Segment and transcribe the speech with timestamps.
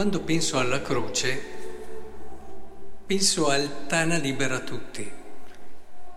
[0.00, 1.42] quando penso alla croce,
[3.04, 5.06] penso al Tana libera tutti.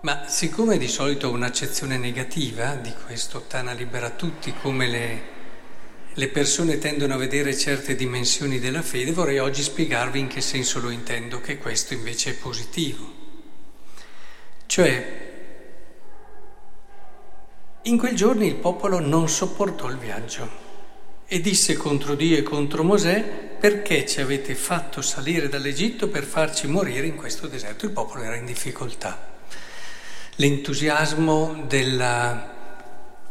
[0.04, 5.22] Ma siccome di solito ho un'accezione negativa di questo Tana libera tutti, come le,
[6.14, 10.80] le persone tendono a vedere certe dimensioni della fede, vorrei oggi spiegarvi in che senso
[10.80, 13.06] lo intendo, che questo invece è positivo.
[14.66, 15.32] Cioè,
[17.82, 20.63] in quel giorno il popolo non sopportò il viaggio
[21.34, 23.24] e disse contro Dio e contro Mosè,
[23.60, 27.86] perché ci avete fatto salire dall'Egitto per farci morire in questo deserto?
[27.86, 29.34] Il popolo era in difficoltà.
[30.36, 32.50] L'entusiasmo del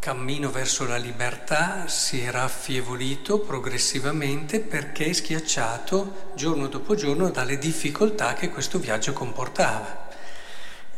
[0.01, 8.35] cammino verso la libertà si era affievolito progressivamente perché schiacciato giorno dopo giorno dalle difficoltà
[8.35, 10.09] che questo viaggio comportava.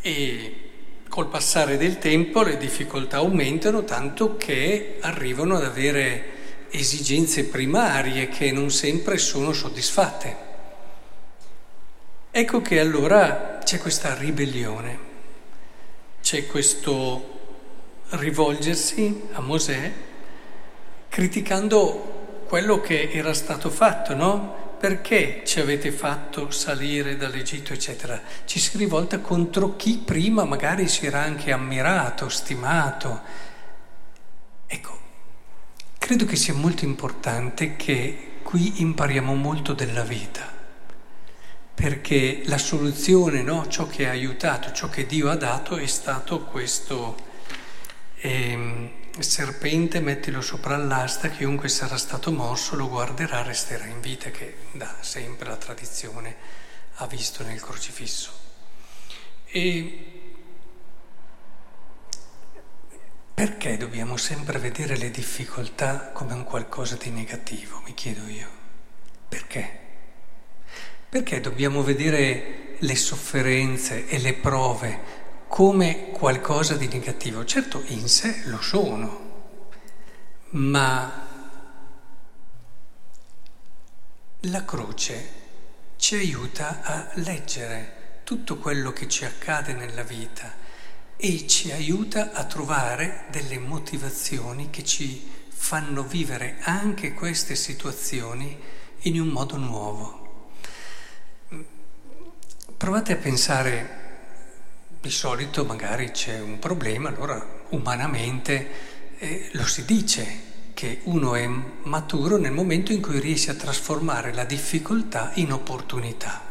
[0.00, 0.70] E
[1.10, 6.33] col passare del tempo le difficoltà aumentano tanto che arrivano ad avere
[6.76, 10.36] esigenze primarie che non sempre sono soddisfatte.
[12.30, 14.98] Ecco che allora c'è questa ribellione,
[16.20, 17.32] c'è questo
[18.10, 19.92] rivolgersi a Mosè
[21.08, 24.62] criticando quello che era stato fatto, no?
[24.80, 28.20] Perché ci avete fatto salire dall'Egitto, eccetera?
[28.44, 33.20] Ci si rivolta contro chi prima magari si era anche ammirato, stimato.
[34.66, 34.98] Ecco,
[36.04, 40.46] Credo che sia molto importante che qui impariamo molto della vita,
[41.74, 43.66] perché la soluzione, no?
[43.68, 47.16] ciò che ha aiutato, ciò che Dio ha dato è stato questo
[48.16, 54.56] eh, serpente, mettilo sopra l'asta, chiunque sarà stato morso lo guarderà, resterà in vita, che
[54.72, 56.36] da sempre la tradizione
[56.96, 58.30] ha visto nel crocifisso.
[59.46, 60.23] E
[63.34, 68.48] Perché dobbiamo sempre vedere le difficoltà come un qualcosa di negativo, mi chiedo io?
[69.28, 69.78] Perché?
[71.08, 77.44] Perché dobbiamo vedere le sofferenze e le prove come qualcosa di negativo?
[77.44, 79.48] Certo, in sé lo sono,
[80.50, 81.26] ma
[84.42, 85.28] la croce
[85.96, 90.62] ci aiuta a leggere tutto quello che ci accade nella vita
[91.16, 98.56] e ci aiuta a trovare delle motivazioni che ci fanno vivere anche queste situazioni
[99.02, 100.52] in un modo nuovo.
[102.76, 104.02] Provate a pensare,
[105.00, 111.46] di solito magari c'è un problema, allora umanamente eh, lo si dice che uno è
[111.46, 116.42] maturo nel momento in cui riesce a trasformare la difficoltà in opportunità.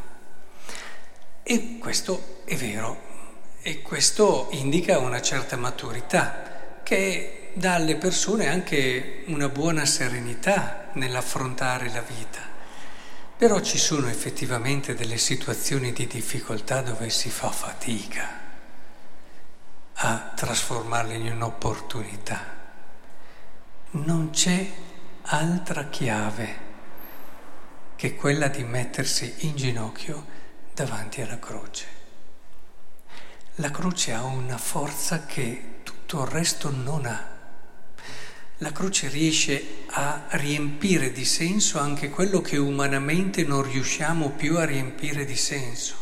[1.43, 3.12] E questo è vero,
[3.65, 11.89] e questo indica una certa maturità che dà alle persone anche una buona serenità nell'affrontare
[11.89, 12.41] la vita.
[13.37, 18.41] Però ci sono effettivamente delle situazioni di difficoltà dove si fa fatica
[19.93, 22.41] a trasformarle in un'opportunità.
[23.91, 24.69] Non c'è
[25.21, 26.71] altra chiave
[27.95, 30.25] che quella di mettersi in ginocchio
[30.73, 32.02] davanti alla croce.
[33.57, 37.23] La croce ha una forza che tutto il resto non ha.
[38.57, 44.65] La croce riesce a riempire di senso anche quello che umanamente non riusciamo più a
[44.65, 45.93] riempire di senso.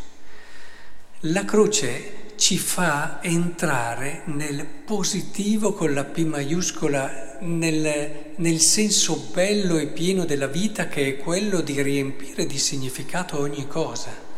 [1.25, 9.77] La croce ci fa entrare nel positivo con la P maiuscola, nel, nel senso bello
[9.77, 14.30] e pieno della vita che è quello di riempire di significato ogni cosa.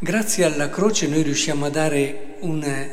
[0.00, 2.88] Grazie alla croce noi riusciamo a dare un,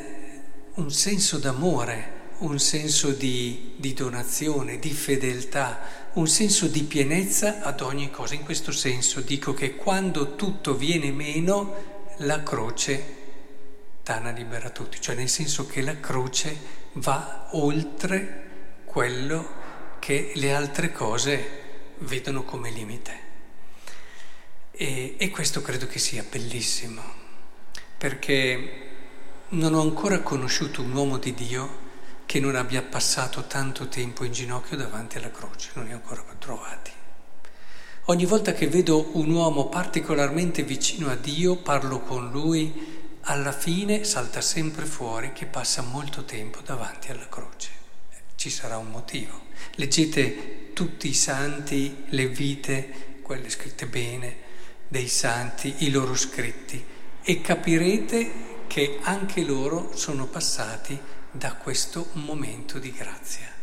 [0.73, 5.81] un senso d'amore, un senso di, di, donazione, di fedeltà,
[6.13, 8.33] un senso di pienezza ad ogni cosa.
[8.33, 11.75] In questo senso dico che quando tutto viene meno,
[12.17, 13.03] la croce
[14.01, 16.57] tana libera tutti, cioè nel senso che la croce
[16.93, 19.47] va oltre quello
[19.99, 21.49] che le altre cose
[21.99, 23.24] vedono come limite.
[24.77, 27.01] E, e questo credo che sia bellissimo,
[27.97, 28.83] perché
[29.49, 31.83] non ho ancora conosciuto un uomo di Dio
[32.25, 36.25] che non abbia passato tanto tempo in ginocchio davanti alla croce, non ne ho ancora
[36.37, 36.91] trovati.
[38.07, 44.03] Ogni volta che vedo un uomo particolarmente vicino a Dio, parlo con lui, alla fine
[44.03, 47.69] salta sempre fuori che passa molto tempo davanti alla croce.
[48.35, 49.43] Ci sarà un motivo.
[49.75, 54.43] Leggete tutti i santi, le vite, quelle scritte bene,
[54.87, 56.83] dei santi, i loro scritti,
[57.21, 58.31] e capirete
[58.67, 60.99] che anche loro sono passati
[61.31, 63.53] da questo momento di grazia,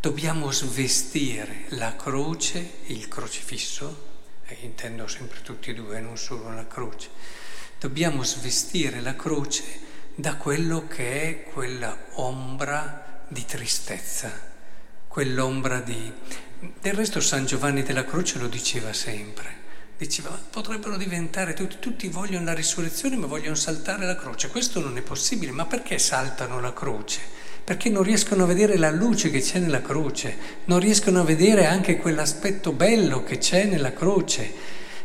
[0.00, 4.08] Dobbiamo svestire la croce, il crocifisso,
[4.46, 7.10] e intendo sempre tutti e due, non solo la croce.
[7.78, 9.62] Dobbiamo svestire la croce
[10.14, 14.32] da quello che è quella ombra di tristezza,
[15.06, 16.10] quell'ombra di...
[16.80, 19.59] Del resto San Giovanni della Croce lo diceva sempre.
[20.00, 24.48] Diceva, potrebbero diventare tutti, tutti vogliono la risurrezione ma vogliono saltare la croce.
[24.48, 27.20] Questo non è possibile, ma perché saltano la croce?
[27.62, 31.66] Perché non riescono a vedere la luce che c'è nella croce, non riescono a vedere
[31.66, 34.50] anche quell'aspetto bello che c'è nella croce.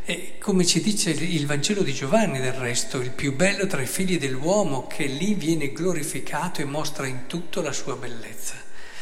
[0.05, 3.87] E come ci dice il Vangelo di Giovanni del resto, il più bello tra i
[3.87, 8.53] figli dell'uomo che lì viene glorificato e mostra in tutto la sua bellezza.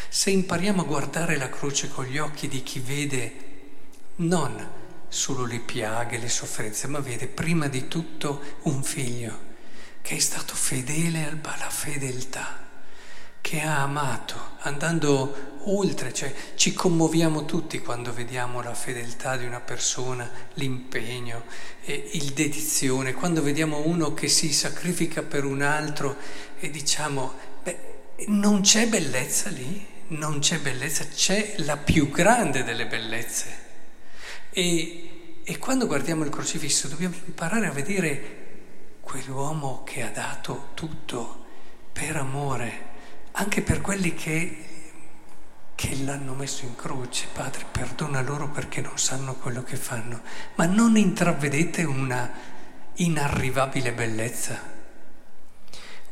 [0.10, 3.34] Se impariamo a guardare la croce con gli occhi di chi vede
[4.16, 4.82] non
[5.14, 9.52] solo le piaghe, le sofferenze, ma vede prima di tutto un figlio
[10.02, 12.68] che è stato fedele alla fedeltà,
[13.40, 19.62] che ha amato, andando oltre, cioè ci commuoviamo tutti quando vediamo la fedeltà di una
[19.62, 21.44] persona, l'impegno,
[21.86, 26.18] eh, il dedizione, quando vediamo uno che si sacrifica per un altro
[26.60, 27.80] e diciamo, beh,
[28.28, 33.63] non c'è bellezza lì, non c'è bellezza, c'è la più grande delle bellezze.
[34.56, 38.42] E, e quando guardiamo il crocifisso dobbiamo imparare a vedere
[39.02, 41.46] quell'uomo che ha dato tutto
[41.92, 42.92] per amore,
[43.32, 44.66] anche per quelli che,
[45.74, 47.26] che l'hanno messo in croce.
[47.34, 50.22] Padre, perdona loro perché non sanno quello che fanno.
[50.54, 52.32] Ma non intravedete una
[52.94, 54.72] inarrivabile bellezza?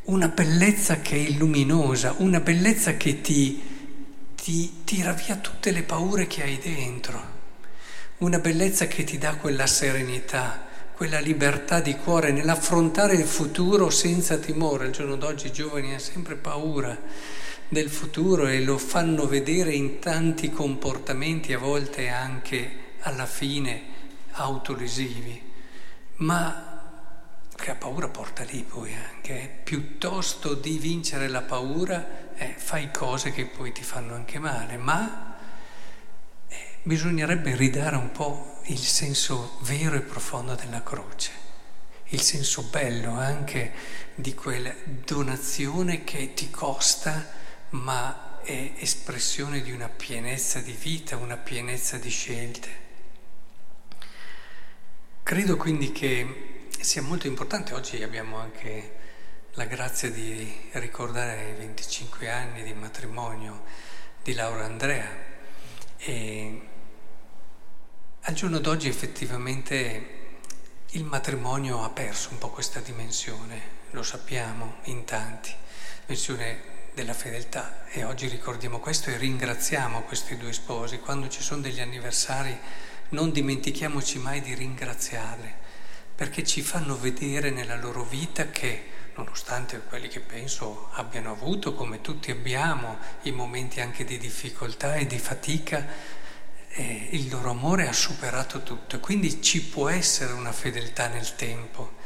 [0.04, 3.62] Una bellezza che è luminosa, una bellezza che ti,
[4.34, 7.31] ti tira via tutte le paure che hai dentro
[8.22, 10.64] una bellezza che ti dà quella serenità,
[10.94, 14.86] quella libertà di cuore nell'affrontare il futuro senza timore.
[14.86, 16.96] Al giorno d'oggi i giovani hanno sempre paura
[17.68, 23.82] del futuro e lo fanno vedere in tanti comportamenti, a volte anche alla fine
[24.30, 25.42] autolesivi.
[26.18, 26.68] Ma
[27.56, 29.48] che la paura porta lì poi anche, eh.
[29.64, 35.31] piuttosto di vincere la paura, eh, fai cose che poi ti fanno anche male, ma
[36.84, 41.30] bisognerebbe ridare un po' il senso vero e profondo della croce,
[42.06, 43.72] il senso bello anche
[44.14, 47.30] di quella donazione che ti costa,
[47.70, 52.80] ma è espressione di una pienezza di vita, una pienezza di scelte.
[55.22, 58.98] Credo quindi che sia molto importante, oggi abbiamo anche
[59.52, 63.62] la grazia di ricordare i 25 anni di matrimonio
[64.20, 65.30] di Laura Andrea
[65.96, 66.70] e
[68.24, 70.20] al giorno d'oggi effettivamente
[70.90, 73.60] il matrimonio ha perso un po' questa dimensione,
[73.90, 75.52] lo sappiamo in tanti,
[76.06, 81.00] dimensione della fedeltà e oggi ricordiamo questo e ringraziamo questi due sposi.
[81.00, 82.56] Quando ci sono degli anniversari
[83.08, 85.52] non dimentichiamoci mai di ringraziarli
[86.14, 88.84] perché ci fanno vedere nella loro vita che
[89.16, 95.06] nonostante quelli che penso abbiano avuto, come tutti abbiamo, i momenti anche di difficoltà e
[95.06, 96.20] di fatica,
[96.74, 102.00] eh, il loro amore ha superato tutto, quindi ci può essere una fedeltà nel tempo.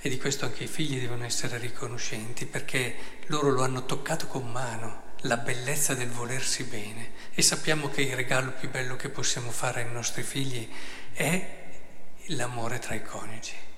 [0.00, 2.94] E di questo anche i figli devono essere riconoscenti perché
[3.26, 7.12] loro lo hanno toccato con mano, la bellezza del volersi bene.
[7.34, 10.68] E sappiamo che il regalo più bello che possiamo fare ai nostri figli
[11.12, 11.62] è
[12.26, 13.72] l'amore tra i coniugi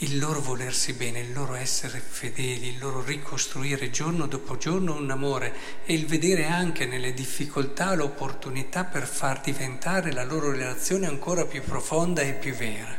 [0.00, 5.10] il loro volersi bene, il loro essere fedeli, il loro ricostruire giorno dopo giorno un
[5.10, 5.54] amore
[5.86, 11.62] e il vedere anche nelle difficoltà l'opportunità per far diventare la loro relazione ancora più
[11.62, 12.94] profonda e più vera.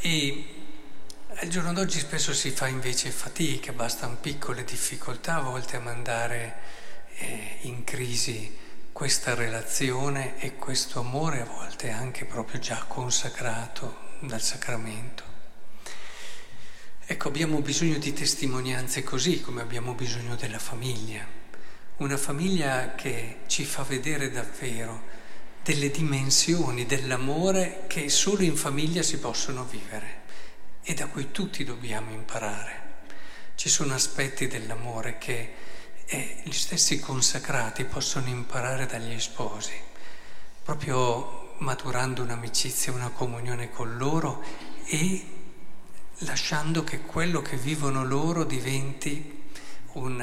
[0.00, 0.44] E
[1.28, 6.56] al giorno d'oggi spesso si fa invece fatica, bastano piccole difficoltà a volte a mandare
[7.18, 14.40] eh, in crisi questa relazione e questo amore a volte anche proprio già consacrato dal
[14.40, 15.35] sacramento.
[17.08, 21.24] Ecco, abbiamo bisogno di testimonianze così come abbiamo bisogno della famiglia,
[21.98, 25.02] una famiglia che ci fa vedere davvero
[25.62, 30.22] delle dimensioni dell'amore che solo in famiglia si possono vivere.
[30.82, 32.94] E da cui tutti dobbiamo imparare.
[33.54, 35.54] Ci sono aspetti dell'amore che
[36.06, 39.74] eh, gli stessi consacrati possono imparare dagli sposi,
[40.60, 44.42] proprio maturando un'amicizia, una comunione con loro
[44.86, 45.34] e
[46.20, 49.44] lasciando che quello che vivono loro diventi
[49.92, 50.20] un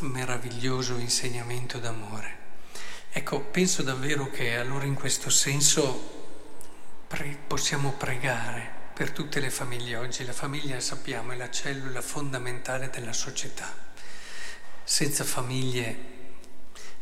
[0.00, 2.36] um, meraviglioso insegnamento d'amore.
[3.10, 6.16] Ecco, penso davvero che allora in questo senso
[7.08, 10.24] pre- possiamo pregare per tutte le famiglie oggi.
[10.24, 13.86] La famiglia, sappiamo, è la cellula fondamentale della società.
[14.84, 16.16] Senza famiglie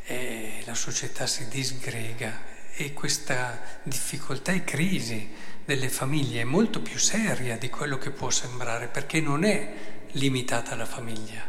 [0.05, 5.33] e la società si disgrega e questa difficoltà e crisi
[5.65, 9.73] delle famiglie è molto più seria di quello che può sembrare, perché non è
[10.13, 11.43] limitata alla famiglia,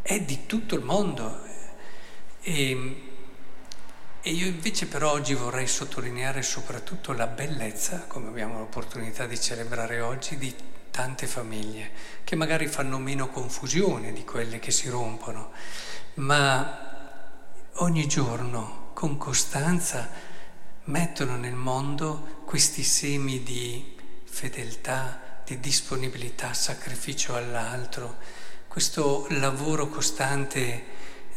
[0.00, 1.44] è di tutto il mondo.
[2.40, 3.02] E,
[4.22, 10.00] e io invece però oggi vorrei sottolineare soprattutto la bellezza, come abbiamo l'opportunità di celebrare
[10.00, 10.54] oggi, di
[10.90, 11.90] tante famiglie,
[12.24, 15.50] che magari fanno meno confusione di quelle che si rompono,
[16.14, 16.88] ma
[17.74, 20.31] ogni giorno con costanza
[20.84, 28.18] mettono nel mondo questi semi di fedeltà, di disponibilità, sacrificio all'altro,
[28.68, 30.84] questo lavoro costante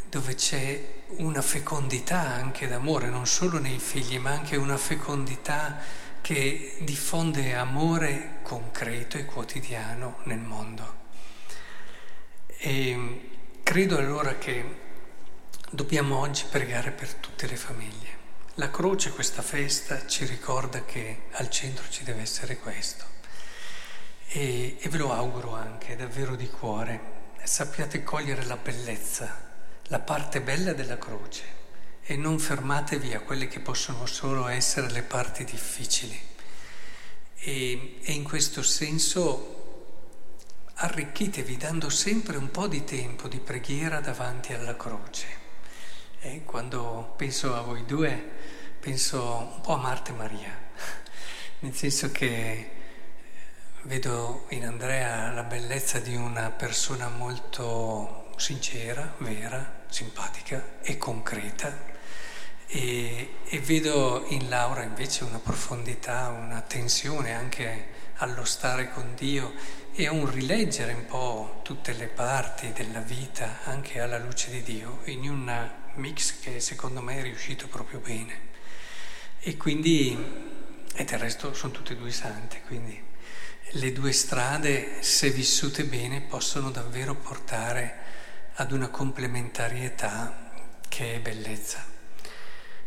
[0.09, 5.77] dove c'è una fecondità anche d'amore, non solo nei figli, ma anche una fecondità
[6.21, 11.03] che diffonde amore concreto e quotidiano nel mondo.
[12.57, 13.29] E
[13.61, 14.83] credo allora che
[15.69, 18.14] dobbiamo oggi pregare per tutte le famiglie.
[18.55, 23.03] La croce, questa festa, ci ricorda che al centro ci deve essere questo.
[24.27, 27.13] E, e ve lo auguro anche davvero di cuore.
[27.43, 29.45] Sappiate cogliere la bellezza
[29.89, 31.43] la parte bella della croce
[32.01, 36.19] e non fermatevi a quelle che possono solo essere le parti difficili.
[37.35, 39.51] E, e in questo senso
[40.73, 45.43] arricchitevi dando sempre un po' di tempo di preghiera davanti alla croce.
[46.27, 48.31] E quando penso a voi due,
[48.79, 50.57] penso un po' a Marta e Maria,
[51.59, 52.71] nel senso che
[53.83, 61.93] vedo in Andrea la bellezza di una persona molto sincera, vera, simpatica e concreta.
[62.65, 69.53] E, e, vedo in Laura invece una profondità, una tensione anche allo stare con Dio
[69.93, 75.01] e un rileggere un po' tutte le parti della vita anche alla luce di Dio,
[75.03, 78.53] in un mix che secondo me è riuscito proprio bene.
[79.39, 80.17] E quindi,
[80.95, 83.01] e del resto sono tutte e due sante, quindi
[83.71, 88.03] le due strade, se vissute bene, possono davvero portare
[88.55, 90.51] ad una complementarietà
[90.87, 91.83] che è bellezza.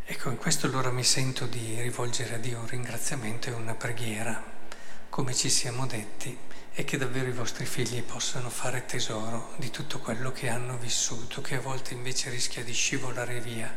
[0.05, 4.43] Ecco, in questo allora mi sento di rivolgere a Dio un ringraziamento e una preghiera,
[5.11, 6.37] come ci siamo detti,
[6.75, 11.41] e che davvero i vostri figli possano fare tesoro di tutto quello che hanno vissuto,
[11.41, 13.77] che a volte invece rischia di scivolare via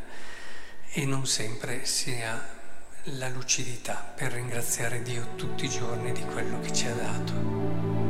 [0.92, 2.60] e non sempre si ha
[3.06, 8.01] la lucidità per ringraziare Dio tutti i giorni di quello che ci ha dato.